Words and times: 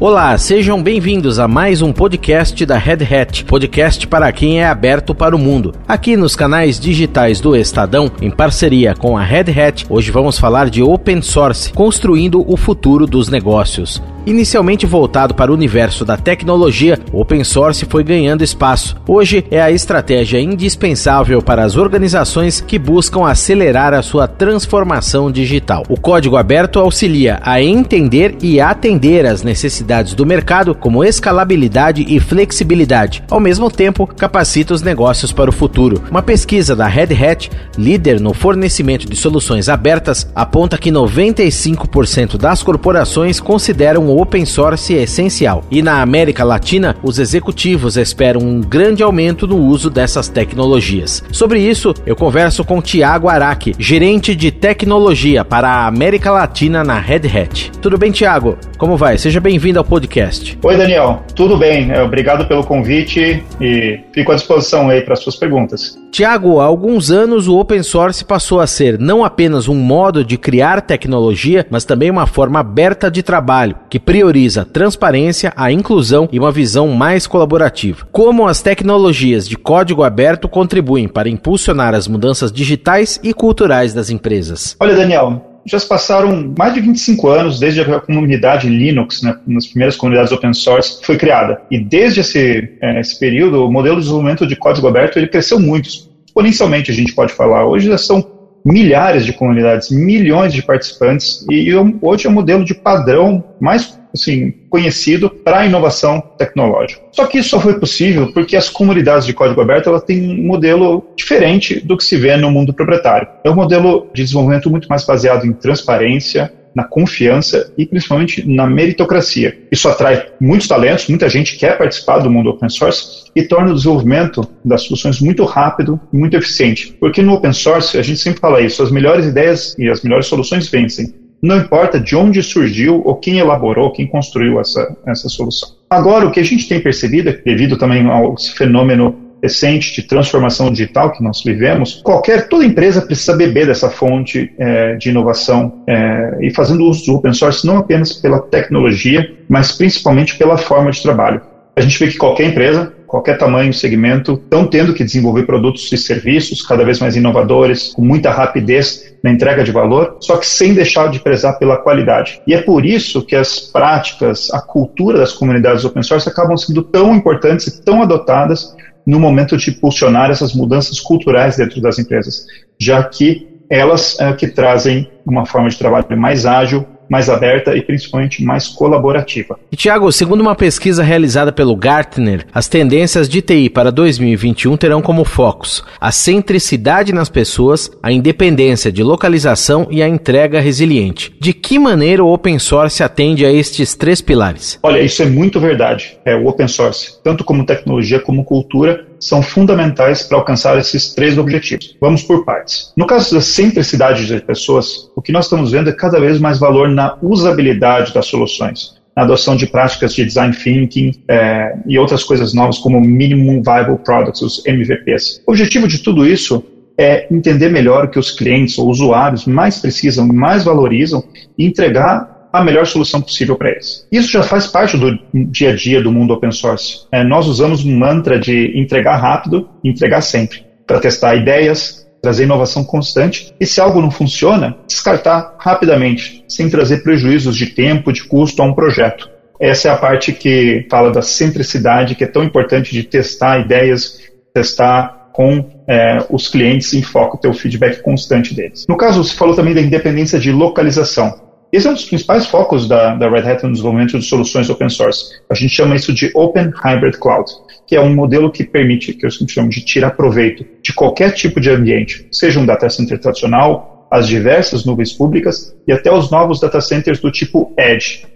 Olá, 0.00 0.38
sejam 0.38 0.82
bem-vindos 0.82 1.38
a 1.38 1.46
mais 1.46 1.82
um 1.82 1.92
podcast 1.92 2.64
da 2.64 2.78
Red 2.78 3.04
Hat, 3.04 3.44
podcast 3.44 4.06
para 4.06 4.32
quem 4.32 4.58
é 4.58 4.66
aberto 4.66 5.14
para 5.14 5.36
o 5.36 5.38
mundo. 5.38 5.74
Aqui 5.86 6.16
nos 6.16 6.34
canais 6.34 6.80
digitais 6.80 7.38
do 7.38 7.54
Estadão, 7.54 8.10
em 8.18 8.30
parceria 8.30 8.94
com 8.94 9.18
a 9.18 9.22
Red 9.22 9.52
Hat, 9.60 9.84
hoje 9.90 10.10
vamos 10.10 10.38
falar 10.38 10.70
de 10.70 10.82
open 10.82 11.20
source, 11.20 11.70
construindo 11.74 12.42
o 12.50 12.56
futuro 12.56 13.06
dos 13.06 13.28
negócios. 13.28 14.02
Inicialmente 14.26 14.84
voltado 14.84 15.34
para 15.34 15.50
o 15.50 15.54
universo 15.54 16.04
da 16.04 16.16
tecnologia, 16.16 16.98
o 17.10 17.20
open 17.20 17.42
source 17.42 17.86
foi 17.86 18.04
ganhando 18.04 18.44
espaço. 18.44 18.96
Hoje 19.08 19.44
é 19.50 19.60
a 19.60 19.70
estratégia 19.70 20.38
indispensável 20.38 21.40
para 21.40 21.64
as 21.64 21.76
organizações 21.76 22.60
que 22.60 22.78
buscam 22.78 23.24
acelerar 23.24 23.94
a 23.94 24.02
sua 24.02 24.28
transformação 24.28 25.30
digital. 25.30 25.84
O 25.88 25.98
código 25.98 26.36
aberto 26.36 26.78
auxilia 26.78 27.40
a 27.42 27.62
entender 27.62 28.36
e 28.42 28.60
atender 28.60 29.24
as 29.24 29.42
necessidades 29.42 30.14
do 30.14 30.26
mercado, 30.26 30.74
como 30.74 31.02
escalabilidade 31.02 32.04
e 32.06 32.20
flexibilidade. 32.20 33.22
Ao 33.30 33.40
mesmo 33.40 33.70
tempo, 33.70 34.06
capacita 34.06 34.74
os 34.74 34.82
negócios 34.82 35.32
para 35.32 35.48
o 35.48 35.52
futuro. 35.52 36.02
Uma 36.10 36.22
pesquisa 36.22 36.76
da 36.76 36.86
Red 36.86 37.14
Hat, 37.14 37.50
líder 37.78 38.20
no 38.20 38.34
fornecimento 38.34 39.08
de 39.08 39.16
soluções 39.16 39.68
abertas, 39.68 40.30
aponta 40.34 40.76
que 40.76 40.90
95% 40.90 42.36
das 42.36 42.62
corporações 42.62 43.40
consideram 43.40 44.09
o 44.10 44.20
open 44.20 44.44
source 44.44 44.94
essencial. 44.94 45.64
E 45.70 45.82
na 45.82 46.02
América 46.02 46.44
Latina, 46.44 46.96
os 47.02 47.18
executivos 47.18 47.96
esperam 47.96 48.40
um 48.42 48.60
grande 48.60 49.02
aumento 49.02 49.46
no 49.46 49.56
uso 49.56 49.88
dessas 49.88 50.28
tecnologias. 50.28 51.22
Sobre 51.30 51.60
isso, 51.60 51.94
eu 52.04 52.16
converso 52.16 52.64
com 52.64 52.82
Tiago 52.82 53.28
Araque, 53.28 53.74
gerente 53.78 54.34
de 54.34 54.50
tecnologia 54.50 55.44
para 55.44 55.68
a 55.68 55.86
América 55.86 56.30
Latina 56.30 56.82
na 56.82 56.98
Red 56.98 57.22
Hat. 57.26 57.72
Tudo 57.80 57.96
bem, 57.96 58.10
Tiago? 58.10 58.58
Como 58.76 58.96
vai? 58.96 59.16
Seja 59.18 59.40
bem-vindo 59.40 59.78
ao 59.78 59.84
podcast. 59.84 60.58
Oi, 60.62 60.76
Daniel. 60.76 61.22
Tudo 61.34 61.56
bem? 61.56 61.90
É, 61.90 62.02
obrigado 62.02 62.46
pelo 62.48 62.64
convite 62.64 63.44
e 63.60 64.00
fico 64.12 64.32
à 64.32 64.34
disposição 64.34 64.88
aí 64.88 65.02
para 65.02 65.14
suas 65.16 65.36
perguntas. 65.36 65.98
Tiago, 66.10 66.58
há 66.58 66.64
alguns 66.64 67.10
anos 67.12 67.46
o 67.46 67.56
open 67.56 67.84
source 67.84 68.24
passou 68.24 68.58
a 68.60 68.66
ser 68.66 68.98
não 68.98 69.24
apenas 69.24 69.68
um 69.68 69.76
modo 69.76 70.24
de 70.24 70.36
criar 70.36 70.80
tecnologia, 70.82 71.64
mas 71.70 71.84
também 71.84 72.10
uma 72.10 72.26
forma 72.26 72.58
aberta 72.58 73.08
de 73.08 73.22
trabalho, 73.22 73.76
que 73.88 73.99
prioriza 74.00 74.62
a 74.62 74.64
transparência, 74.64 75.52
a 75.56 75.70
inclusão 75.70 76.28
e 76.32 76.38
uma 76.38 76.50
visão 76.50 76.88
mais 76.88 77.26
colaborativa. 77.26 78.06
Como 78.10 78.48
as 78.48 78.62
tecnologias 78.62 79.48
de 79.48 79.56
código 79.56 80.02
aberto 80.02 80.48
contribuem 80.48 81.06
para 81.06 81.28
impulsionar 81.28 81.94
as 81.94 82.08
mudanças 82.08 82.50
digitais 82.50 83.20
e 83.22 83.32
culturais 83.32 83.94
das 83.94 84.10
empresas? 84.10 84.76
Olha, 84.80 84.94
Daniel, 84.94 85.50
já 85.66 85.78
se 85.78 85.86
passaram 85.86 86.52
mais 86.56 86.74
de 86.74 86.80
25 86.80 87.28
anos 87.28 87.60
desde 87.60 87.80
a 87.80 88.00
comunidade 88.00 88.68
Linux, 88.68 89.22
né, 89.22 89.36
nas 89.46 89.66
primeiras 89.66 89.96
comunidades 89.96 90.32
open 90.32 90.52
source, 90.52 91.04
foi 91.04 91.16
criada. 91.16 91.60
E 91.70 91.78
desde 91.78 92.20
esse, 92.20 92.76
é, 92.80 93.00
esse 93.00 93.18
período, 93.18 93.66
o 93.66 93.72
modelo 93.72 93.96
de 93.96 94.02
desenvolvimento 94.02 94.46
de 94.46 94.56
código 94.56 94.88
aberto 94.88 95.18
ele 95.18 95.28
cresceu 95.28 95.60
muito, 95.60 95.88
exponencialmente, 96.26 96.90
a 96.90 96.94
gente 96.94 97.14
pode 97.14 97.32
falar. 97.32 97.66
Hoje 97.66 97.88
já 97.88 97.98
são 97.98 98.39
milhares 98.64 99.24
de 99.24 99.32
comunidades, 99.32 99.90
milhões 99.90 100.52
de 100.52 100.62
participantes, 100.62 101.44
e 101.50 101.70
hoje 102.02 102.26
é 102.26 102.30
o 102.30 102.32
modelo 102.32 102.64
de 102.64 102.74
padrão 102.74 103.42
mais 103.60 103.98
assim, 104.12 104.52
conhecido 104.68 105.30
para 105.30 105.60
a 105.60 105.66
inovação 105.66 106.20
tecnológica. 106.36 107.00
Só 107.12 107.26
que 107.26 107.38
isso 107.38 107.50
só 107.50 107.60
foi 107.60 107.78
possível 107.78 108.32
porque 108.32 108.56
as 108.56 108.68
comunidades 108.68 109.26
de 109.26 109.32
código 109.32 109.60
aberto 109.60 109.88
ela 109.88 110.00
têm 110.00 110.30
um 110.30 110.46
modelo 110.46 111.04
diferente 111.16 111.80
do 111.80 111.96
que 111.96 112.04
se 112.04 112.16
vê 112.16 112.36
no 112.36 112.50
mundo 112.50 112.74
proprietário. 112.74 113.28
É 113.44 113.50
um 113.50 113.54
modelo 113.54 114.08
de 114.12 114.22
desenvolvimento 114.22 114.70
muito 114.70 114.88
mais 114.88 115.04
baseado 115.04 115.46
em 115.46 115.52
transparência, 115.52 116.52
na 116.74 116.84
confiança 116.84 117.72
e 117.76 117.86
principalmente 117.86 118.46
na 118.48 118.66
meritocracia. 118.66 119.58
Isso 119.70 119.88
atrai 119.88 120.26
muitos 120.40 120.68
talentos, 120.68 121.08
muita 121.08 121.28
gente 121.28 121.56
quer 121.56 121.76
participar 121.76 122.18
do 122.18 122.30
mundo 122.30 122.50
open 122.50 122.68
source 122.68 123.30
e 123.34 123.42
torna 123.42 123.70
o 123.70 123.74
desenvolvimento 123.74 124.46
das 124.64 124.82
soluções 124.82 125.20
muito 125.20 125.44
rápido 125.44 126.00
e 126.12 126.16
muito 126.16 126.36
eficiente. 126.36 126.96
Porque 126.98 127.22
no 127.22 127.34
open 127.34 127.52
source, 127.52 127.98
a 127.98 128.02
gente 128.02 128.20
sempre 128.20 128.40
fala 128.40 128.60
isso, 128.60 128.82
as 128.82 128.90
melhores 128.90 129.26
ideias 129.26 129.76
e 129.78 129.88
as 129.88 130.02
melhores 130.02 130.26
soluções 130.26 130.68
vencem. 130.68 131.14
Não 131.42 131.56
importa 131.56 131.98
de 131.98 132.14
onde 132.14 132.42
surgiu 132.42 133.02
ou 133.04 133.16
quem 133.16 133.38
elaborou, 133.38 133.92
quem 133.92 134.06
construiu 134.06 134.60
essa, 134.60 134.96
essa 135.06 135.28
solução. 135.28 135.70
Agora, 135.88 136.26
o 136.26 136.30
que 136.30 136.38
a 136.38 136.44
gente 136.44 136.68
tem 136.68 136.80
percebido, 136.80 137.34
devido 137.44 137.78
também 137.78 138.06
ao 138.06 138.36
fenômeno 138.38 139.29
recente 139.42 139.94
de 139.94 140.06
transformação 140.06 140.70
digital 140.70 141.12
que 141.12 141.22
nós 141.22 141.42
vivemos, 141.42 142.00
qualquer, 142.02 142.48
toda 142.48 142.64
empresa 142.64 143.02
precisa 143.02 143.36
beber 143.36 143.66
dessa 143.66 143.90
fonte 143.90 144.52
é, 144.58 144.96
de 144.96 145.10
inovação 145.10 145.82
é, 145.86 146.38
e 146.40 146.50
fazendo 146.54 146.84
uso 146.84 147.06
do 147.06 147.14
open 147.14 147.32
source 147.32 147.66
não 147.66 147.78
apenas 147.78 148.12
pela 148.12 148.40
tecnologia, 148.40 149.34
mas 149.48 149.72
principalmente 149.72 150.36
pela 150.36 150.56
forma 150.56 150.90
de 150.90 151.02
trabalho. 151.02 151.40
A 151.76 151.80
gente 151.80 151.98
vê 151.98 152.10
que 152.10 152.18
qualquer 152.18 152.44
empresa, 152.44 152.92
qualquer 153.06 153.38
tamanho, 153.38 153.72
segmento, 153.72 154.34
estão 154.34 154.66
tendo 154.66 154.92
que 154.92 155.02
desenvolver 155.02 155.44
produtos 155.44 155.90
e 155.90 155.96
serviços 155.96 156.60
cada 156.60 156.84
vez 156.84 156.98
mais 156.98 157.16
inovadores, 157.16 157.92
com 157.94 158.02
muita 158.02 158.30
rapidez 158.30 159.14
na 159.22 159.30
entrega 159.30 159.62
de 159.62 159.72
valor, 159.72 160.16
só 160.20 160.36
que 160.36 160.46
sem 160.46 160.74
deixar 160.74 161.10
de 161.10 161.20
prezar 161.20 161.58
pela 161.58 161.76
qualidade. 161.76 162.40
E 162.46 162.54
é 162.54 162.60
por 162.60 162.84
isso 162.84 163.24
que 163.24 163.36
as 163.36 163.58
práticas, 163.60 164.52
a 164.52 164.60
cultura 164.60 165.18
das 165.18 165.32
comunidades 165.32 165.84
open 165.84 166.02
source 166.02 166.28
acabam 166.28 166.56
sendo 166.56 166.82
tão 166.82 167.14
importantes 167.14 167.66
e 167.68 167.82
tão 167.82 168.02
adotadas 168.02 168.74
no 169.06 169.18
momento 169.18 169.56
de 169.56 169.70
impulsionar 169.70 170.30
essas 170.30 170.52
mudanças 170.52 171.00
culturais 171.00 171.56
dentro 171.56 171.80
das 171.80 171.98
empresas, 171.98 172.44
já 172.78 173.02
que 173.02 173.42
elas 173.68 174.18
é, 174.18 174.32
que 174.32 174.48
trazem 174.48 175.08
uma 175.24 175.46
forma 175.46 175.68
de 175.68 175.78
trabalho 175.78 176.04
mais 176.16 176.44
ágil, 176.44 176.86
mais 177.10 177.28
aberta 177.28 177.76
e 177.76 177.82
principalmente 177.82 178.42
mais 178.44 178.68
colaborativa. 178.68 179.58
E 179.70 179.76
Tiago, 179.76 180.10
segundo 180.12 180.40
uma 180.40 180.54
pesquisa 180.54 181.02
realizada 181.02 181.52
pelo 181.52 181.74
Gartner, 181.74 182.46
as 182.54 182.68
tendências 182.68 183.28
de 183.28 183.42
TI 183.42 183.68
para 183.68 183.90
2021 183.90 184.76
terão 184.76 185.02
como 185.02 185.24
focos 185.24 185.84
a 186.00 186.12
centricidade 186.12 187.12
nas 187.12 187.28
pessoas, 187.28 187.90
a 188.02 188.12
independência 188.12 188.92
de 188.92 189.02
localização 189.02 189.88
e 189.90 190.02
a 190.02 190.08
entrega 190.08 190.60
resiliente. 190.60 191.34
De 191.40 191.52
que 191.52 191.78
maneira 191.78 192.24
o 192.24 192.32
open 192.32 192.58
source 192.58 193.02
atende 193.02 193.44
a 193.44 193.52
estes 193.52 193.94
três 193.94 194.20
pilares? 194.20 194.78
Olha, 194.82 195.00
isso 195.00 195.22
é 195.22 195.26
muito 195.26 195.58
verdade. 195.58 196.18
É 196.24 196.34
o 196.36 196.46
open 196.46 196.68
source, 196.68 197.20
tanto 197.24 197.44
como 197.44 197.66
tecnologia 197.66 198.20
como 198.20 198.44
cultura, 198.44 199.06
são 199.20 199.42
fundamentais 199.42 200.22
para 200.22 200.38
alcançar 200.38 200.78
esses 200.78 201.14
três 201.14 201.36
objetivos. 201.36 201.96
Vamos 202.00 202.22
por 202.22 202.44
partes. 202.44 202.92
No 202.96 203.06
caso 203.06 203.34
da 203.34 203.40
centricidade 203.40 204.26
das 204.26 204.40
pessoas, 204.40 205.10
o 205.14 205.22
que 205.22 205.30
nós 205.30 205.44
estamos 205.44 205.70
vendo 205.70 205.90
é 205.90 205.92
cada 205.92 206.18
vez 206.18 206.40
mais 206.40 206.58
valor 206.58 206.88
na 206.88 207.16
usabilidade 207.22 208.14
das 208.14 208.26
soluções, 208.26 208.94
na 209.16 209.24
adoção 209.24 209.54
de 209.54 209.66
práticas 209.66 210.14
de 210.14 210.24
design 210.24 210.54
thinking 210.56 211.12
é, 211.28 211.76
e 211.86 211.98
outras 211.98 212.24
coisas 212.24 212.54
novas 212.54 212.78
como 212.78 213.00
Minimum 213.00 213.62
Viable 213.62 213.98
Products, 213.98 214.40
os 214.40 214.66
MVPs. 214.66 215.42
O 215.46 215.52
objetivo 215.52 215.86
de 215.86 215.98
tudo 215.98 216.26
isso 216.26 216.64
é 216.96 217.26
entender 217.30 217.70
melhor 217.70 218.04
o 218.04 218.08
que 218.08 218.18
os 218.18 218.30
clientes 218.30 218.76
ou 218.78 218.88
usuários 218.88 219.46
mais 219.46 219.78
precisam, 219.78 220.26
mais 220.26 220.64
valorizam 220.64 221.24
e 221.56 221.64
entregar 221.64 222.39
a 222.52 222.62
melhor 222.62 222.86
solução 222.86 223.20
possível 223.20 223.56
para 223.56 223.70
eles. 223.70 224.06
Isso 224.10 224.30
já 224.30 224.42
faz 224.42 224.66
parte 224.66 224.96
do 224.96 225.18
dia 225.32 225.70
a 225.70 225.76
dia 225.76 226.02
do 226.02 226.12
mundo 226.12 226.34
open 226.34 226.52
source. 226.52 227.06
É, 227.12 227.22
nós 227.22 227.46
usamos 227.46 227.84
um 227.84 227.96
mantra 227.96 228.38
de 228.38 228.78
entregar 228.78 229.16
rápido 229.16 229.68
entregar 229.84 230.20
sempre, 230.20 230.64
para 230.86 231.00
testar 231.00 231.36
ideias, 231.36 232.06
trazer 232.22 232.44
inovação 232.44 232.84
constante 232.84 233.54
e 233.58 233.66
se 233.66 233.80
algo 233.80 234.00
não 234.00 234.10
funciona, 234.10 234.76
descartar 234.86 235.56
rapidamente, 235.58 236.44
sem 236.48 236.68
trazer 236.68 237.02
prejuízos 237.02 237.56
de 237.56 237.66
tempo, 237.66 238.12
de 238.12 238.24
custo 238.24 238.62
a 238.62 238.66
um 238.66 238.74
projeto. 238.74 239.28
Essa 239.60 239.88
é 239.88 239.90
a 239.90 239.96
parte 239.96 240.32
que 240.32 240.86
fala 240.90 241.10
da 241.10 241.22
centricidade, 241.22 242.14
que 242.14 242.24
é 242.24 242.26
tão 242.26 242.42
importante 242.42 242.92
de 242.92 243.02
testar 243.02 243.60
ideias, 243.60 244.18
testar 244.54 245.30
com 245.32 245.64
é, 245.86 246.18
os 246.30 246.48
clientes 246.48 246.92
em 246.94 247.02
foco, 247.02 247.38
ter 247.38 247.48
o 247.48 247.54
feedback 247.54 248.02
constante 248.02 248.54
deles. 248.54 248.86
No 248.88 248.96
caso, 248.96 249.22
você 249.22 249.34
falou 249.34 249.54
também 249.54 249.74
da 249.74 249.80
independência 249.80 250.38
de 250.38 250.50
localização. 250.50 251.49
Esse 251.72 251.86
é 251.86 251.90
um 251.90 251.94
dos 251.94 252.04
principais 252.04 252.46
focos 252.46 252.88
da, 252.88 253.14
da 253.14 253.30
Red 253.30 253.48
Hat 253.48 253.62
no 253.62 253.70
desenvolvimento 253.70 254.18
de 254.18 254.24
soluções 254.24 254.68
open 254.68 254.88
source. 254.88 255.36
A 255.48 255.54
gente 255.54 255.72
chama 255.72 255.94
isso 255.94 256.12
de 256.12 256.28
Open 256.34 256.68
Hybrid 256.74 257.16
Cloud, 257.18 257.48
que 257.86 257.94
é 257.94 258.00
um 258.00 258.12
modelo 258.12 258.50
que 258.50 258.64
permite, 258.64 259.14
que 259.14 259.24
eu 259.24 259.30
chamo 259.30 259.68
de 259.68 259.80
tirar 259.84 260.10
proveito 260.10 260.66
de 260.82 260.92
qualquer 260.92 261.32
tipo 261.32 261.60
de 261.60 261.70
ambiente, 261.70 262.26
seja 262.32 262.58
um 262.58 262.66
data 262.66 262.90
center 262.90 263.20
tradicional, 263.20 264.08
as 264.10 264.26
diversas 264.26 264.84
nuvens 264.84 265.12
públicas 265.12 265.72
e 265.86 265.92
até 265.92 266.12
os 266.12 266.28
novos 266.28 266.58
data 266.58 266.80
centers 266.80 267.20
do 267.20 267.30
tipo 267.30 267.72
Edge. 267.78 268.26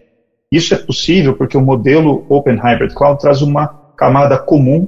Isso 0.53 0.73
é 0.73 0.77
possível 0.77 1.35
porque 1.35 1.57
o 1.57 1.61
modelo 1.61 2.25
Open 2.29 2.55
Hybrid 2.55 2.95
Cloud 2.95 3.21
traz 3.21 3.43
uma 3.43 3.67
camada 3.99 4.39
comum, 4.39 4.87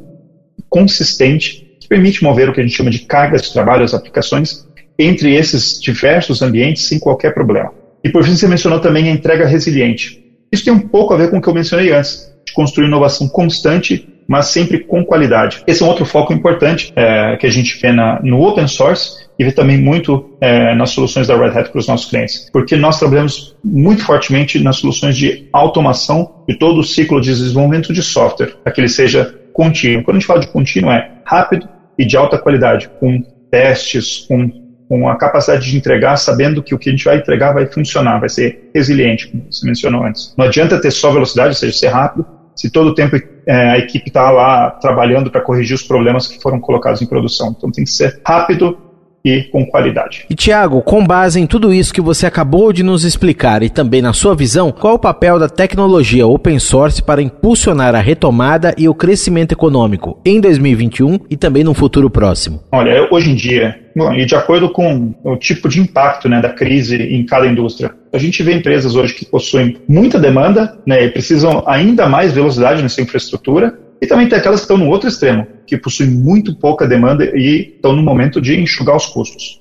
consistente, 0.70 1.66
que 1.81 1.88
permite 1.88 2.22
mover 2.22 2.48
o 2.48 2.52
que 2.52 2.60
a 2.60 2.62
gente 2.62 2.76
chama 2.76 2.90
de 2.90 3.00
cargas 3.00 3.43
de 3.43 3.52
trabalho, 3.52 3.82
as 3.82 3.93
aplicações, 3.93 4.64
entre 4.96 5.34
esses 5.34 5.81
diversos 5.81 6.43
ambientes 6.43 6.87
sem 6.87 7.00
qualquer 7.00 7.34
problema. 7.34 7.72
E 8.06 8.08
por 8.08 8.23
fim, 8.23 8.37
você 8.37 8.47
mencionou 8.47 8.79
também 8.79 9.08
a 9.08 9.11
entrega 9.11 9.44
resiliente. 9.44 10.23
Isso 10.53 10.64
tem 10.64 10.73
um 10.73 10.79
pouco 10.79 11.12
a 11.12 11.17
ver 11.17 11.29
com 11.29 11.38
o 11.38 11.43
que 11.43 11.49
eu 11.49 11.53
mencionei 11.53 11.93
antes, 11.93 12.32
de 12.47 12.53
construir 12.53 12.87
inovação 12.87 13.26
constante, 13.26 14.08
mas 14.29 14.47
sempre 14.47 14.79
com 14.79 15.05
qualidade. 15.05 15.64
Esse 15.67 15.82
é 15.82 15.85
um 15.85 15.88
outro 15.88 16.05
foco 16.05 16.32
importante 16.32 16.93
é, 16.94 17.37
que 17.37 17.49
a 17.49 17.50
gente 17.50 17.76
vê 17.82 17.91
na, 17.91 18.20
no 18.23 18.41
open 18.47 18.69
source 18.69 19.26
e 19.37 19.43
ver 19.43 19.50
também 19.50 19.76
muito 19.76 20.37
é, 20.41 20.73
nas 20.76 20.91
soluções 20.91 21.26
da 21.26 21.37
Red 21.37 21.58
Hat 21.58 21.70
para 21.70 21.81
os 21.81 21.88
nossos 21.88 22.08
clientes, 22.08 22.49
porque 22.53 22.76
nós 22.76 22.97
trabalhamos 22.97 23.56
muito 23.64 24.05
fortemente 24.05 24.62
nas 24.62 24.76
soluções 24.76 25.17
de 25.17 25.49
automação 25.53 26.44
de 26.49 26.56
todo 26.56 26.79
o 26.79 26.85
ciclo 26.85 27.20
de 27.20 27.31
desenvolvimento 27.31 27.93
de 27.93 28.05
software, 28.05 28.55
para 28.62 28.73
que 28.73 28.81
ele 28.81 28.88
seja 28.88 29.35
contínuo. 29.53 30.05
Quando 30.05 30.19
a 30.19 30.20
gente 30.20 30.29
fala 30.29 30.41
de 30.41 30.47
contínuo, 30.47 30.93
é 30.93 31.11
rápido 31.25 31.69
e 31.99 32.05
de 32.05 32.17
alta 32.17 32.38
qualidade, 32.38 32.88
com 33.00 33.20
testes, 33.50 34.19
com, 34.29 34.49
com 34.88 35.08
a 35.08 35.16
capacidade 35.16 35.68
de 35.68 35.76
entregar, 35.76 36.16
sabendo 36.16 36.62
que 36.62 36.74
o 36.74 36.78
que 36.78 36.88
a 36.88 36.92
gente 36.92 37.04
vai 37.04 37.18
entregar 37.18 37.52
vai 37.52 37.66
funcionar, 37.66 38.18
vai 38.18 38.28
ser 38.28 38.70
resiliente, 38.74 39.28
como 39.28 39.44
você 39.50 39.66
mencionou 39.66 40.04
antes. 40.04 40.34
Não 40.36 40.44
adianta 40.44 40.80
ter 40.80 40.90
só 40.90 41.10
velocidade, 41.10 41.48
ou 41.48 41.54
seja, 41.54 41.76
ser 41.76 41.88
rápido, 41.88 42.26
se 42.54 42.70
todo 42.70 42.88
o 42.88 42.94
tempo 42.94 43.16
é, 43.46 43.70
a 43.70 43.78
equipe 43.78 44.08
está 44.08 44.30
lá 44.30 44.70
trabalhando 44.70 45.30
para 45.30 45.40
corrigir 45.40 45.74
os 45.74 45.82
problemas 45.82 46.26
que 46.26 46.40
foram 46.40 46.58
colocados 46.58 47.02
em 47.02 47.06
produção. 47.06 47.54
Então 47.56 47.70
tem 47.70 47.84
que 47.84 47.90
ser 47.90 48.20
rápido 48.26 48.78
e 49.26 49.43
com 49.43 49.67
qualidade. 49.67 50.25
E 50.31 50.34
Tiago, 50.34 50.81
com 50.81 51.05
base 51.05 51.40
em 51.40 51.46
tudo 51.46 51.75
isso 51.75 51.93
que 51.93 52.00
você 52.00 52.26
acabou 52.26 52.73
de 52.73 52.84
nos 52.84 53.05
explicar 53.05 53.61
e 53.64 53.69
também 53.69 54.00
na 54.00 54.12
sua 54.12 54.37
visão, 54.37 54.70
qual 54.70 54.94
o 54.94 54.99
papel 54.99 55.37
da 55.37 55.49
tecnologia 55.49 56.26
open 56.26 56.61
source 56.61 57.02
para 57.02 57.20
impulsionar 57.20 57.96
a 57.96 58.00
retomada 58.00 58.73
e 58.78 58.88
o 58.88 58.94
crescimento 58.94 59.50
econômico 59.50 60.20
em 60.25 60.40
2021 60.40 61.19
e 61.28 61.37
também 61.37 61.64
no 61.64 61.75
futuro 61.75 62.08
próximo? 62.08 62.62
Olha, 62.70 63.08
hoje 63.11 63.32
em 63.32 63.34
dia, 63.34 63.76
bom, 63.96 64.12
e 64.14 64.25
de 64.25 64.37
acordo 64.37 64.70
com 64.70 65.12
o 65.25 65.37
tipo 65.37 65.69
de 65.69 65.81
impacto 65.81 66.29
né, 66.29 66.40
da 66.40 66.50
crise 66.50 66.96
em 66.96 67.26
cada 67.26 67.49
indústria, 67.49 67.93
a 68.12 68.19
gente 68.19 68.43
vê 68.44 68.55
empresas 68.55 68.94
hoje 68.94 69.14
que 69.14 69.25
possuem 69.25 69.76
muita 69.88 70.20
demanda 70.20 70.79
né, 70.87 71.05
e 71.05 71.11
precisam 71.11 71.64
ainda 71.67 72.08
mais 72.08 72.32
velocidade 72.32 72.81
nessa 72.81 73.02
infraestrutura, 73.02 73.76
e 74.00 74.06
também 74.06 74.28
tem 74.28 74.38
aquelas 74.38 74.60
que 74.60 74.64
estão 74.64 74.76
no 74.76 74.88
outro 74.88 75.08
extremo, 75.08 75.46
que 75.66 75.76
possuem 75.76 76.10
muito 76.10 76.54
pouca 76.54 76.87
demanda 76.87 77.25
e 77.34 77.75
estão 77.75 77.94
no 77.94 78.02
momento 78.02 78.40
de 78.40 78.58
enxugar 78.58 78.96
os 78.96 79.06
custos. 79.06 79.60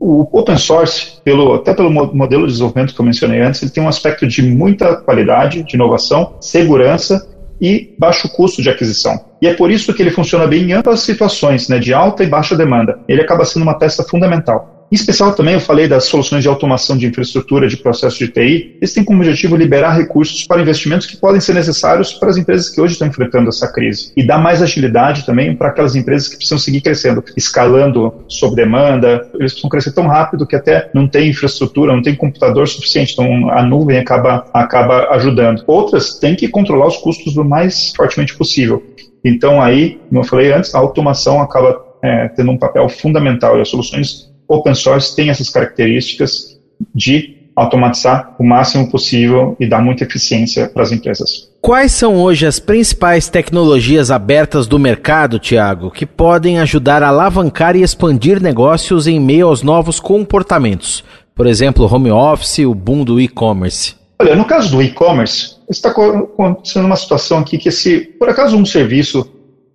O 0.00 0.26
open 0.36 0.56
source, 0.56 1.20
pelo, 1.22 1.54
até 1.54 1.72
pelo 1.72 1.90
modelo 1.90 2.46
de 2.46 2.52
desenvolvimento 2.52 2.94
que 2.94 3.00
eu 3.00 3.04
mencionei 3.04 3.40
antes, 3.40 3.62
ele 3.62 3.70
tem 3.70 3.82
um 3.82 3.88
aspecto 3.88 4.26
de 4.26 4.42
muita 4.42 4.96
qualidade, 4.96 5.62
de 5.62 5.76
inovação, 5.76 6.36
segurança 6.40 7.28
e 7.60 7.94
baixo 7.98 8.28
custo 8.28 8.62
de 8.62 8.70
aquisição. 8.70 9.26
E 9.40 9.46
é 9.46 9.54
por 9.54 9.70
isso 9.70 9.94
que 9.94 10.02
ele 10.02 10.10
funciona 10.10 10.46
bem 10.46 10.64
em 10.64 10.72
ambas 10.72 11.00
situações, 11.00 11.68
né, 11.68 11.78
de 11.78 11.92
alta 11.92 12.24
e 12.24 12.26
baixa 12.26 12.56
demanda. 12.56 12.98
Ele 13.06 13.20
acaba 13.20 13.44
sendo 13.44 13.62
uma 13.62 13.78
peça 13.78 14.02
fundamental. 14.02 14.79
Em 14.90 14.96
especial 14.96 15.32
também 15.34 15.54
eu 15.54 15.60
falei 15.60 15.86
das 15.86 16.06
soluções 16.06 16.42
de 16.42 16.48
automação 16.48 16.98
de 16.98 17.06
infraestrutura 17.06 17.68
de 17.68 17.76
processo 17.76 18.18
de 18.18 18.26
TI. 18.26 18.76
Eles 18.80 18.92
têm 18.92 19.04
como 19.04 19.20
objetivo 19.20 19.54
liberar 19.54 19.96
recursos 19.96 20.44
para 20.44 20.60
investimentos 20.60 21.06
que 21.06 21.16
podem 21.16 21.40
ser 21.40 21.54
necessários 21.54 22.12
para 22.12 22.28
as 22.28 22.36
empresas 22.36 22.68
que 22.68 22.80
hoje 22.80 22.94
estão 22.94 23.06
enfrentando 23.06 23.48
essa 23.48 23.72
crise. 23.72 24.12
E 24.16 24.26
dar 24.26 24.38
mais 24.38 24.60
agilidade 24.60 25.24
também 25.24 25.54
para 25.54 25.68
aquelas 25.68 25.94
empresas 25.94 26.26
que 26.26 26.36
precisam 26.36 26.58
seguir 26.58 26.80
crescendo, 26.80 27.22
escalando 27.36 28.24
sob 28.26 28.56
demanda. 28.56 29.30
Eles 29.34 29.52
precisam 29.52 29.70
crescer 29.70 29.92
tão 29.92 30.08
rápido 30.08 30.44
que 30.44 30.56
até 30.56 30.90
não 30.92 31.06
tem 31.06 31.30
infraestrutura, 31.30 31.94
não 31.94 32.02
tem 32.02 32.16
computador 32.16 32.66
suficiente. 32.66 33.12
Então 33.12 33.48
a 33.48 33.62
nuvem 33.62 33.96
acaba, 33.96 34.44
acaba 34.52 35.08
ajudando. 35.10 35.62
Outras 35.68 36.18
têm 36.18 36.34
que 36.34 36.48
controlar 36.48 36.88
os 36.88 36.96
custos 36.96 37.36
o 37.36 37.44
mais 37.44 37.92
fortemente 37.94 38.36
possível. 38.36 38.82
Então 39.24 39.62
aí, 39.62 40.00
como 40.08 40.20
eu 40.20 40.24
falei 40.24 40.52
antes, 40.52 40.74
a 40.74 40.78
automação 40.78 41.40
acaba 41.40 41.80
é, 42.02 42.28
tendo 42.28 42.50
um 42.50 42.58
papel 42.58 42.88
fundamental 42.88 43.56
e 43.56 43.60
as 43.60 43.68
soluções 43.68 44.29
open 44.50 44.74
source 44.74 45.14
tem 45.14 45.30
essas 45.30 45.48
características 45.48 46.58
de 46.94 47.38
automatizar 47.54 48.34
o 48.38 48.44
máximo 48.44 48.90
possível 48.90 49.56
e 49.60 49.68
dar 49.68 49.82
muita 49.82 50.04
eficiência 50.04 50.68
para 50.68 50.82
as 50.82 50.92
empresas. 50.92 51.50
Quais 51.60 51.92
são 51.92 52.16
hoje 52.16 52.46
as 52.46 52.58
principais 52.58 53.28
tecnologias 53.28 54.10
abertas 54.10 54.66
do 54.66 54.78
mercado, 54.78 55.38
Tiago, 55.38 55.90
que 55.90 56.06
podem 56.06 56.58
ajudar 56.58 57.02
a 57.02 57.08
alavancar 57.08 57.76
e 57.76 57.82
expandir 57.82 58.42
negócios 58.42 59.06
em 59.06 59.20
meio 59.20 59.48
aos 59.48 59.62
novos 59.62 60.00
comportamentos? 60.00 61.04
Por 61.34 61.46
exemplo, 61.46 61.92
home 61.92 62.10
office, 62.10 62.60
o 62.60 62.74
boom 62.74 63.04
do 63.04 63.20
e-commerce. 63.20 63.94
Olha, 64.18 64.34
no 64.34 64.44
caso 64.44 64.70
do 64.70 64.82
e-commerce, 64.82 65.56
está 65.68 65.90
acontecendo 65.90 66.86
uma 66.86 66.96
situação 66.96 67.38
aqui 67.38 67.56
que 67.56 67.70
se 67.70 68.00
por 68.00 68.28
acaso 68.28 68.56
um 68.56 68.66
serviço 68.66 69.30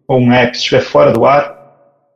ou 0.08 0.20
um 0.20 0.32
app 0.32 0.56
estiver 0.56 0.82
fora 0.82 1.12
do 1.12 1.26
ar, 1.26 1.55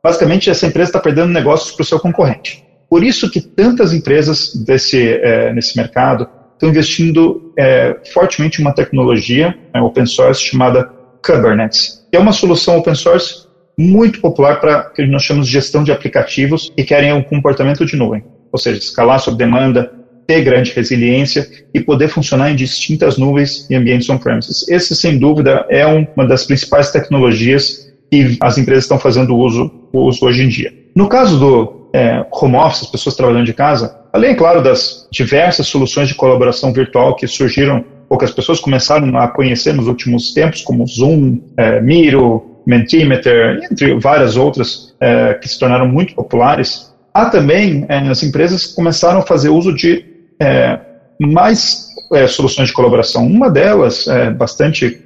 basicamente 0.02 0.50
essa 0.50 0.66
empresa 0.66 0.90
está 0.90 1.00
perdendo 1.00 1.28
negócios 1.28 1.72
para 1.72 1.82
o 1.82 1.86
seu 1.86 1.98
concorrente. 1.98 2.64
Por 2.88 3.04
isso 3.04 3.30
que 3.30 3.40
tantas 3.40 3.92
empresas 3.92 4.54
desse, 4.54 5.00
é, 5.00 5.52
nesse 5.52 5.76
mercado 5.76 6.28
estão 6.54 6.68
investindo 6.68 7.52
é, 7.56 7.96
fortemente 8.12 8.60
em 8.60 8.64
uma 8.64 8.74
tecnologia 8.74 9.56
é, 9.72 9.80
open 9.80 10.06
source 10.06 10.42
chamada 10.42 10.90
Kubernetes, 11.24 12.06
que 12.10 12.16
é 12.16 12.20
uma 12.20 12.32
solução 12.32 12.78
open 12.78 12.94
source 12.94 13.46
muito 13.78 14.20
popular 14.20 14.60
para 14.60 14.88
o 14.88 14.92
que 14.92 15.06
nós 15.06 15.22
chamamos 15.22 15.46
de 15.46 15.52
gestão 15.54 15.82
de 15.82 15.92
aplicativos 15.92 16.70
que 16.76 16.84
querem 16.84 17.12
um 17.12 17.22
comportamento 17.22 17.86
de 17.86 17.96
nuvem, 17.96 18.24
ou 18.52 18.58
seja, 18.58 18.78
escalar 18.78 19.20
sob 19.20 19.38
demanda, 19.38 19.92
ter 20.26 20.42
grande 20.42 20.72
resiliência 20.72 21.48
e 21.72 21.80
poder 21.80 22.08
funcionar 22.08 22.50
em 22.50 22.56
distintas 22.56 23.16
nuvens 23.16 23.66
e 23.70 23.74
ambientes 23.74 24.08
on-premises. 24.08 24.68
Esse, 24.68 24.94
sem 24.94 25.18
dúvida, 25.18 25.64
é 25.68 25.86
uma 25.86 26.26
das 26.26 26.44
principais 26.44 26.90
tecnologias 26.90 27.90
que 28.10 28.36
as 28.40 28.58
empresas 28.58 28.84
estão 28.84 28.98
fazendo 28.98 29.36
uso, 29.36 29.72
uso 29.92 30.24
hoje 30.24 30.44
em 30.44 30.48
dia. 30.48 30.72
No 30.94 31.08
caso 31.08 31.38
do 31.38 31.88
é, 31.92 32.24
home 32.30 32.56
office, 32.56 32.82
as 32.82 32.90
pessoas 32.90 33.16
trabalhando 33.16 33.46
de 33.46 33.54
casa, 33.54 33.96
além, 34.12 34.34
claro, 34.34 34.62
das 34.62 35.08
diversas 35.10 35.66
soluções 35.66 36.08
de 36.08 36.14
colaboração 36.14 36.72
virtual 36.72 37.16
que 37.16 37.26
surgiram 37.26 37.84
ou 38.08 38.18
que 38.18 38.24
as 38.24 38.32
pessoas 38.32 38.58
começaram 38.58 39.16
a 39.18 39.28
conhecer 39.28 39.72
nos 39.72 39.86
últimos 39.86 40.34
tempos, 40.34 40.62
como 40.62 40.86
Zoom, 40.86 41.38
é, 41.56 41.80
Miro, 41.80 42.44
Mentimeter, 42.66 43.60
entre 43.70 43.98
várias 43.98 44.36
outras 44.36 44.94
é, 45.00 45.34
que 45.34 45.48
se 45.48 45.58
tornaram 45.58 45.86
muito 45.86 46.14
populares, 46.14 46.92
há 47.14 47.26
também 47.26 47.86
é, 47.88 47.98
as 47.98 48.22
empresas 48.22 48.66
que 48.66 48.74
começaram 48.74 49.20
a 49.20 49.22
fazer 49.22 49.48
uso 49.48 49.74
de 49.74 50.04
é, 50.40 50.78
mais 51.20 51.88
é, 52.12 52.26
soluções 52.26 52.68
de 52.68 52.74
colaboração. 52.74 53.26
Uma 53.26 53.50
delas, 53.50 54.06
é, 54.08 54.30
bastante 54.30 55.00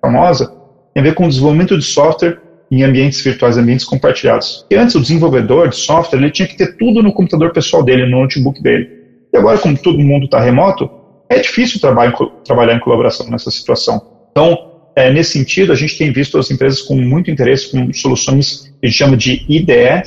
famosa, 0.00 0.52
tem 0.94 1.00
a 1.00 1.04
ver 1.04 1.14
com 1.14 1.24
o 1.24 1.28
desenvolvimento 1.28 1.76
de 1.76 1.84
software 1.84 2.38
em 2.70 2.82
ambientes 2.84 3.20
virtuais, 3.22 3.58
ambientes 3.58 3.84
compartilhados. 3.84 4.64
E 4.70 4.76
antes 4.76 4.94
o 4.94 5.00
desenvolvedor 5.00 5.68
de 5.68 5.76
software 5.76 6.18
ele 6.18 6.30
tinha 6.30 6.46
que 6.46 6.56
ter 6.56 6.76
tudo 6.76 7.02
no 7.02 7.12
computador 7.12 7.52
pessoal 7.52 7.82
dele, 7.82 8.06
no 8.06 8.20
notebook 8.20 8.62
dele. 8.62 8.88
E 9.32 9.36
agora, 9.36 9.58
como 9.58 9.76
todo 9.76 9.98
mundo 9.98 10.26
está 10.26 10.40
remoto, 10.40 10.88
é 11.28 11.38
difícil 11.38 11.80
trabalhar, 11.80 12.12
trabalhar 12.44 12.74
em 12.74 12.80
colaboração 12.80 13.28
nessa 13.28 13.50
situação. 13.50 14.00
Então, 14.30 14.70
é, 14.94 15.10
nesse 15.10 15.32
sentido, 15.38 15.72
a 15.72 15.76
gente 15.76 15.96
tem 15.96 16.12
visto 16.12 16.38
as 16.38 16.50
empresas 16.50 16.82
com 16.82 16.96
muito 16.96 17.30
interesse 17.30 17.70
com 17.70 17.92
soluções 17.92 18.72
que 18.80 18.86
a 18.86 18.86
gente 18.86 18.98
chama 18.98 19.16
de 19.16 19.44
IDE 19.48 20.02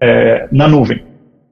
é, 0.00 0.48
na 0.50 0.68
nuvem. 0.68 1.02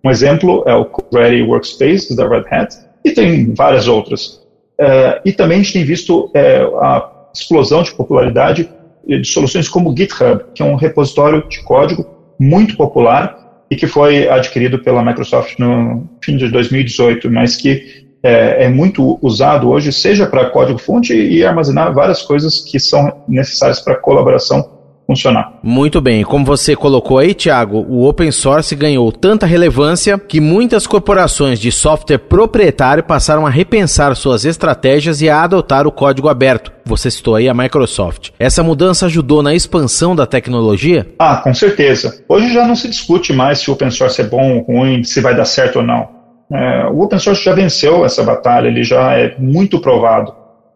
Um 0.05 0.11
exemplo 0.11 0.63
é 0.67 0.75
o 0.75 0.85
Kubernetes 0.85 1.49
Workspace 1.49 2.17
da 2.17 2.29
Red 2.29 2.45
Hat 2.51 2.77
e 3.05 3.11
tem 3.11 3.53
várias 3.55 3.89
outras. 3.89 4.41
É, 4.79 5.21
e 5.25 5.33
também 5.33 5.59
a 5.59 5.63
gente 5.63 5.73
tem 5.73 5.85
visto 5.85 6.31
é, 6.35 6.59
a 6.59 7.29
explosão 7.35 7.83
de 7.83 7.93
popularidade 7.93 8.69
de 9.07 9.25
soluções 9.25 9.69
como 9.69 9.91
o 9.91 9.97
GitHub, 9.97 10.45
que 10.55 10.63
é 10.63 10.65
um 10.65 10.75
repositório 10.75 11.47
de 11.49 11.63
código 11.63 12.05
muito 12.39 12.77
popular 12.77 13.37
e 13.71 13.77
que 13.77 13.87
foi 13.87 14.29
adquirido 14.29 14.79
pela 14.79 15.05
Microsoft 15.05 15.59
no 15.59 16.09
fim 16.23 16.37
de 16.37 16.49
2018, 16.49 17.31
mas 17.31 17.57
que 17.57 18.07
é, 18.23 18.65
é 18.65 18.69
muito 18.69 19.19
usado 19.23 19.69
hoje, 19.71 19.93
seja 19.93 20.27
para 20.27 20.51
código-fonte 20.51 21.15
e 21.15 21.45
armazenar 21.45 21.95
várias 21.95 22.23
coisas 22.23 22.61
que 22.61 22.79
são 22.79 23.25
necessárias 23.29 23.81
para 23.81 23.95
colaboração 23.97 24.76
funcionar. 25.07 25.59
Muito 25.63 26.01
bem, 26.01 26.25
como 26.25 26.45
você 26.45 26.75
colocou 26.75 27.19
aí, 27.19 27.33
Thiago, 27.33 27.87
o 27.89 28.07
open 28.07 28.31
source 28.33 28.75
ganhou 28.75 29.11
tanta 29.13 29.47
relevância 29.47 30.19
que 30.19 30.41
muitas 30.41 30.87
corporações 30.87 31.61
de 31.61 31.71
software 31.71 32.19
proprietário 32.19 33.05
passaram 33.05 33.47
a 33.47 33.51
repensar 33.51 34.15
suas 34.17 34.45
estratégias 34.45 35.23
e 35.23 35.31
a 35.31 35.43
adotar 35.43 35.87
o 35.87 35.93
código 35.93 36.29
aberto. 36.29 36.73
Você 36.85 37.11
citou 37.11 37.37
aí 37.37 37.49
a 37.49 37.55
Microsoft. 37.55 38.31
Essa 38.39 38.63
mudança 38.63 39.07
ajudou 39.07 39.43
na 39.43 39.55
expansão 39.55 40.15
da 40.15 40.27
tecnologia? 40.27 41.07
Ah, 41.19 41.37
com 41.37 41.55
certeza. 41.55 42.25
Hoje 42.29 42.53
já 42.53 42.67
não 42.67 42.77
se 42.77 42.89
discute 42.89 43.33
mais 43.33 43.61
se 43.61 43.71
o 43.71 43.75
open 43.75 43.91
source 43.91 44.21
é 44.21 44.25
bom 44.25 44.59
ou 44.59 44.63
ruim, 44.63 45.05
se 45.05 45.21
vai 45.21 45.37
dar 45.37 45.45
certo 45.45 45.77
ou 45.77 45.83
não. 45.83 46.17
É, 46.53 46.87
o 46.87 47.01
open 47.01 47.19
source 47.19 47.45
já 47.45 47.53
venceu 47.53 48.05
essa 48.05 48.23
batalha, 48.23 48.69
ele 48.69 48.85
já 48.85 49.15
é 49.15 49.35
muito 49.39 49.81
provado. 49.81 50.33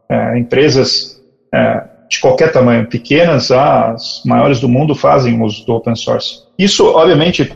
É, 0.08 0.38
empresas 0.38 1.20
é, 1.54 1.84
de 2.10 2.18
qualquer 2.18 2.50
tamanho, 2.50 2.86
pequenas 2.86 3.52
às 3.52 4.20
maiores 4.26 4.58
do 4.58 4.68
mundo, 4.68 4.94
fazem 4.96 5.40
uso 5.40 5.64
do 5.64 5.74
open 5.74 5.94
source. 5.94 6.40
Isso, 6.58 6.84
obviamente, 6.84 7.52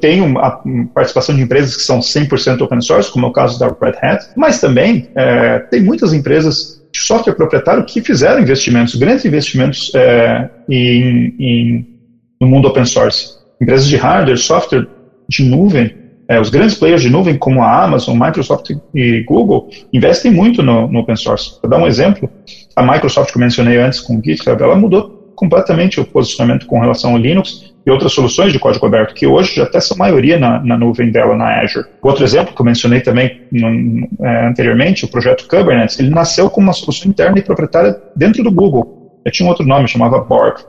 tem 0.00 0.20
uma 0.20 0.60
participação 0.92 1.34
de 1.36 1.42
empresas 1.42 1.76
que 1.76 1.82
são 1.82 2.00
100% 2.00 2.60
open 2.60 2.80
source, 2.80 3.10
como 3.10 3.26
é 3.26 3.28
o 3.28 3.32
caso 3.32 3.58
da 3.60 3.68
Red 3.68 3.96
Hat, 4.02 4.26
mas 4.36 4.60
também 4.60 5.08
é, 5.14 5.60
tem 5.70 5.80
muitas 5.80 6.12
empresas 6.12 6.82
de 6.92 7.00
software 7.00 7.34
proprietário 7.34 7.84
que 7.84 8.02
fizeram 8.02 8.42
investimentos, 8.42 8.96
grandes 8.96 9.24
investimentos 9.24 9.92
é, 9.94 10.50
em, 10.68 11.34
em, 11.38 11.86
no 12.40 12.48
mundo 12.48 12.68
open 12.68 12.84
source. 12.84 13.34
Empresas 13.60 13.86
de 13.86 13.96
hardware, 13.96 14.36
software, 14.36 14.86
de 15.28 15.44
nuvem, 15.44 16.01
é, 16.32 16.40
os 16.40 16.48
grandes 16.48 16.76
players 16.76 17.02
de 17.02 17.10
nuvem 17.10 17.36
como 17.36 17.62
a 17.62 17.84
Amazon, 17.84 18.18
Microsoft 18.18 18.70
e 18.94 19.22
Google 19.24 19.68
investem 19.92 20.32
muito 20.32 20.62
no, 20.62 20.88
no 20.88 21.00
open 21.00 21.14
source. 21.14 21.60
Para 21.60 21.70
dar 21.70 21.78
um 21.78 21.86
exemplo, 21.86 22.30
a 22.74 22.82
Microsoft 22.82 23.30
que 23.30 23.36
eu 23.36 23.40
mencionei 23.40 23.76
antes 23.76 24.00
com 24.00 24.16
o 24.16 24.22
GitHub, 24.24 24.62
ela 24.62 24.74
mudou 24.74 25.32
completamente 25.34 26.00
o 26.00 26.04
posicionamento 26.06 26.66
com 26.66 26.80
relação 26.80 27.12
ao 27.12 27.18
Linux 27.18 27.74
e 27.84 27.90
outras 27.90 28.12
soluções 28.12 28.50
de 28.50 28.58
código 28.58 28.86
aberto, 28.86 29.12
que 29.12 29.26
hoje 29.26 29.56
já 29.56 29.64
até 29.64 29.78
são 29.78 29.94
maioria 29.96 30.38
na, 30.38 30.62
na 30.64 30.78
nuvem 30.78 31.10
dela, 31.10 31.36
na 31.36 31.60
Azure. 31.60 31.86
Outro 32.00 32.24
exemplo 32.24 32.54
que 32.54 32.60
eu 32.62 32.64
mencionei 32.64 33.02
também 33.02 33.42
é, 34.22 34.46
anteriormente, 34.46 35.04
o 35.04 35.08
projeto 35.08 35.46
Kubernetes, 35.46 35.98
ele 36.00 36.08
nasceu 36.08 36.48
como 36.48 36.68
uma 36.68 36.72
solução 36.72 37.10
interna 37.10 37.38
e 37.38 37.42
proprietária 37.42 37.94
dentro 38.16 38.42
do 38.42 38.50
Google. 38.50 39.20
Já 39.26 39.32
tinha 39.32 39.46
um 39.46 39.50
outro 39.50 39.66
nome, 39.66 39.86
chamava 39.86 40.18
Borg. 40.18 40.60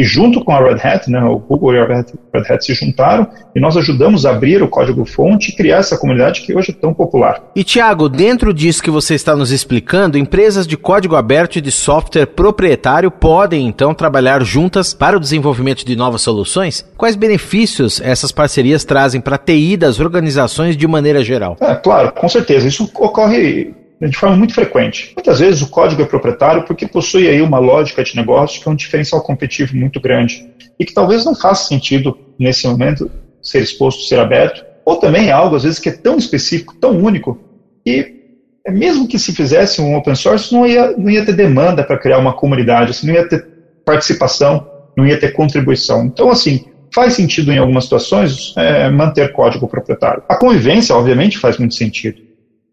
E 0.00 0.02
junto 0.02 0.42
com 0.42 0.50
a 0.50 0.58
Red 0.58 0.80
Hat, 0.82 1.10
né, 1.10 1.22
o 1.22 1.38
Google 1.38 1.74
e 1.74 1.78
a 1.78 1.84
Red 1.84 2.06
Hat 2.48 2.64
se 2.64 2.72
juntaram 2.72 3.26
e 3.54 3.60
nós 3.60 3.76
ajudamos 3.76 4.24
a 4.24 4.30
abrir 4.30 4.62
o 4.62 4.66
código-fonte 4.66 5.50
e 5.50 5.54
criar 5.54 5.76
essa 5.76 5.98
comunidade 5.98 6.40
que 6.40 6.56
hoje 6.56 6.70
é 6.70 6.72
tão 6.72 6.94
popular. 6.94 7.42
E 7.54 7.62
Tiago, 7.62 8.08
dentro 8.08 8.54
disso 8.54 8.82
que 8.82 8.90
você 8.90 9.14
está 9.14 9.36
nos 9.36 9.50
explicando, 9.50 10.16
empresas 10.16 10.66
de 10.66 10.74
código 10.74 11.16
aberto 11.16 11.56
e 11.56 11.60
de 11.60 11.70
software 11.70 12.24
proprietário 12.24 13.10
podem 13.10 13.66
então 13.66 13.92
trabalhar 13.92 14.42
juntas 14.42 14.94
para 14.94 15.18
o 15.18 15.20
desenvolvimento 15.20 15.84
de 15.84 15.94
novas 15.94 16.22
soluções? 16.22 16.82
Quais 16.96 17.14
benefícios 17.14 18.00
essas 18.00 18.32
parcerias 18.32 18.86
trazem 18.86 19.20
para 19.20 19.36
a 19.36 19.38
TI 19.38 19.76
das 19.76 20.00
organizações 20.00 20.78
de 20.78 20.86
maneira 20.86 21.22
geral? 21.22 21.58
É, 21.60 21.74
claro, 21.74 22.10
com 22.12 22.26
certeza. 22.26 22.66
Isso 22.66 22.90
ocorre 22.94 23.74
de 24.08 24.16
forma 24.16 24.36
muito 24.36 24.54
frequente. 24.54 25.12
Muitas 25.14 25.40
vezes 25.40 25.60
o 25.62 25.68
código 25.68 26.02
é 26.02 26.06
proprietário 26.06 26.64
porque 26.64 26.86
possui 26.86 27.28
aí 27.28 27.42
uma 27.42 27.58
lógica 27.58 28.02
de 28.02 28.16
negócio 28.16 28.60
que 28.60 28.68
é 28.68 28.72
um 28.72 28.74
diferencial 28.74 29.22
competitivo 29.22 29.76
muito 29.76 30.00
grande 30.00 30.48
e 30.78 30.84
que 30.84 30.94
talvez 30.94 31.24
não 31.24 31.34
faça 31.34 31.68
sentido 31.68 32.16
nesse 32.38 32.66
momento 32.66 33.10
ser 33.42 33.62
exposto, 33.62 34.02
ser 34.04 34.18
aberto, 34.18 34.64
ou 34.84 34.96
também 34.96 35.28
é 35.28 35.32
algo 35.32 35.56
às 35.56 35.64
vezes 35.64 35.78
que 35.78 35.88
é 35.88 35.92
tão 35.92 36.16
específico, 36.16 36.74
tão 36.80 36.98
único 36.98 37.38
que 37.84 38.20
é 38.66 38.70
mesmo 38.70 39.08
que 39.08 39.18
se 39.18 39.34
fizesse 39.34 39.80
um 39.80 39.96
open 39.96 40.14
source 40.14 40.52
não 40.52 40.66
ia, 40.66 40.96
não 40.96 41.10
ia 41.10 41.24
ter 41.24 41.32
demanda 41.32 41.82
para 41.82 41.98
criar 41.98 42.18
uma 42.18 42.32
comunidade, 42.32 42.90
assim, 42.90 43.06
não 43.06 43.14
ia 43.14 43.28
ter 43.28 43.46
participação, 43.84 44.66
não 44.96 45.06
ia 45.06 45.18
ter 45.18 45.32
contribuição. 45.32 46.04
Então, 46.04 46.30
assim, 46.30 46.66
faz 46.94 47.14
sentido 47.14 47.52
em 47.52 47.58
algumas 47.58 47.84
situações 47.84 48.54
é, 48.56 48.90
manter 48.90 49.32
código 49.32 49.66
proprietário. 49.66 50.22
A 50.28 50.36
convivência, 50.36 50.94
obviamente, 50.94 51.38
faz 51.38 51.56
muito 51.56 51.74
sentido. 51.74 52.20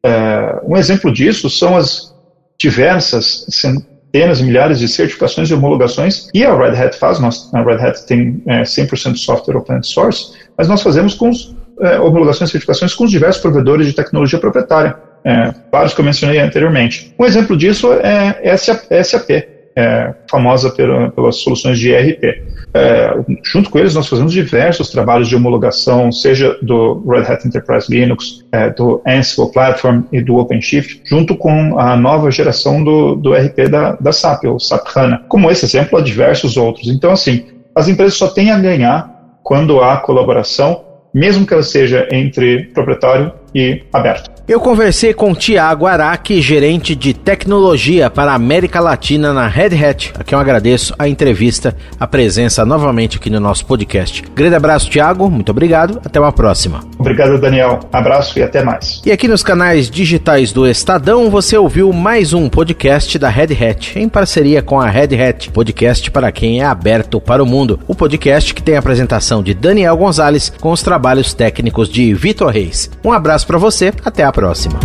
É, 0.08 0.60
um 0.64 0.78
exemplo 0.78 1.12
disso 1.12 1.50
são 1.50 1.76
as 1.76 2.16
diversas 2.60 3.46
centenas, 3.50 4.42
milhares 4.42 4.80
de 4.80 4.88
certificações 4.88 5.50
e 5.50 5.54
homologações 5.54 6.30
e 6.34 6.44
a 6.44 6.56
Red 6.56 6.82
Hat 6.82 6.98
faz. 6.98 7.20
Nós, 7.20 7.54
a 7.54 7.62
Red 7.62 7.86
Hat 7.86 8.06
tem 8.08 8.42
é, 8.48 8.62
100% 8.62 9.14
de 9.14 9.20
software 9.20 9.58
open 9.58 9.84
source, 9.84 10.34
mas 10.58 10.68
nós 10.68 10.82
fazemos 10.82 11.14
com 11.14 11.30
os, 11.30 11.56
é, 11.82 12.00
homologações 12.00 12.50
e 12.50 12.52
certificações 12.54 12.94
com 12.94 13.04
os 13.04 13.12
diversos 13.12 13.42
provedores 13.42 13.86
de 13.86 13.94
tecnologia 13.94 14.40
proprietária, 14.40 14.96
é, 15.24 15.54
vários 15.72 15.94
que 15.94 16.02
eu 16.02 16.06
mencionei 16.06 16.40
anteriormente. 16.40 17.14
Um 17.20 17.26
exemplo 17.26 17.58
disso 17.58 17.92
é 17.94 18.56
SAP, 18.58 19.32
é, 19.76 20.14
famosa 20.30 20.72
pela, 20.72 21.12
pelas 21.12 21.38
soluções 21.38 21.78
de 21.78 21.92
ERP. 21.92 22.57
É, 22.74 23.12
junto 23.44 23.70
com 23.70 23.80
eles, 23.80 23.96
nós 23.96 24.08
fazemos 24.08 24.32
diversos 24.32 24.90
trabalhos 24.90 25.28
de 25.28 25.36
homologação, 25.36 26.12
seja 26.12 26.58
do 26.62 27.04
Red 27.08 27.32
Hat 27.32 27.48
Enterprise 27.48 27.90
Linux, 27.90 28.46
é, 28.52 28.70
do 28.70 29.02
Ansible 29.08 29.52
Platform 29.52 30.02
e 30.12 30.22
do 30.22 30.36
OpenShift, 30.36 31.02
junto 31.06 31.36
com 31.36 31.80
a 31.80 31.96
nova 31.96 32.30
geração 32.30 32.84
do, 32.84 33.16
do 33.16 33.36
ERP 33.36 33.70
da, 33.70 33.94
da 33.94 34.12
SAP, 34.12 34.46
o 34.46 34.60
SAP 34.60 34.86
HANA. 34.96 35.24
Como 35.28 35.50
esse 35.50 35.66
exemplo, 35.66 35.98
há 35.98 36.02
diversos 36.02 36.58
outros. 36.58 36.88
Então, 36.88 37.12
assim, 37.12 37.46
as 37.76 37.88
empresas 37.88 38.16
só 38.16 38.28
têm 38.28 38.52
a 38.52 38.60
ganhar 38.60 39.18
quando 39.44 39.82
há 39.82 39.98
colaboração, 39.98 40.84
mesmo 41.14 41.46
que 41.46 41.54
ela 41.54 41.64
seja 41.64 42.08
entre 42.12 42.66
proprietário 42.74 43.32
e 43.54 43.84
aberto. 43.92 44.38
Eu 44.48 44.62
conversei 44.62 45.14
com 45.14 45.36
Tiago 45.36 45.86
Araque, 45.86 46.42
gerente 46.42 46.96
de 46.96 47.14
tecnologia 47.14 48.10
para 48.10 48.32
a 48.32 48.36
América 48.36 48.80
Latina 48.80 49.34
na 49.34 49.46
Red 49.46 49.76
Hat, 49.76 50.14
a 50.18 50.24
quem 50.24 50.38
eu 50.38 50.40
agradeço 50.40 50.96
a 50.98 51.06
entrevista, 51.06 51.76
a 52.00 52.08
presença 52.08 52.64
novamente 52.66 53.18
aqui 53.18 53.30
no 53.30 53.42
nosso 53.42 53.66
podcast. 53.66 54.24
Grande 54.34 54.56
abraço, 54.56 54.90
Tiago, 54.90 55.30
muito 55.30 55.50
obrigado, 55.50 56.00
até 56.06 56.18
uma 56.18 56.32
próxima. 56.32 56.80
Obrigado, 56.98 57.38
Daniel. 57.38 57.82
Abraço 57.92 58.40
e 58.40 58.42
até 58.42 58.64
mais. 58.64 59.02
E 59.06 59.12
aqui 59.12 59.28
nos 59.28 59.44
canais 59.44 59.90
digitais 59.90 60.54
do 60.54 60.66
Estadão, 60.66 61.30
você 61.30 61.58
ouviu 61.58 61.92
mais 61.92 62.32
um 62.32 62.48
podcast 62.48 63.20
da 63.20 63.28
Red 63.28 63.54
Hat, 63.54 64.00
em 64.00 64.08
parceria 64.08 64.62
com 64.62 64.80
a 64.80 64.88
Red 64.88 65.22
Hat, 65.22 65.52
podcast 65.52 66.10
para 66.10 66.32
quem 66.32 66.62
é 66.62 66.66
aberto 66.66 67.20
para 67.20 67.44
o 67.44 67.46
mundo. 67.46 67.82
O 67.86 67.94
podcast 67.94 68.54
que 68.54 68.64
tem 68.64 68.78
a 68.78 68.80
apresentação 68.80 69.44
de 69.44 69.54
Daniel 69.54 69.98
Gonzalez 69.98 70.54
com 70.62 70.72
os 70.72 70.82
trabalhos 70.82 71.34
técnicos 71.34 71.90
de 71.90 72.14
Vitor 72.14 72.50
Reis. 72.50 72.90
Um 73.04 73.12
abraço 73.38 73.46
para 73.46 73.58
você, 73.60 73.94
até 74.04 74.24
a 74.24 74.32
próxima. 74.32 74.80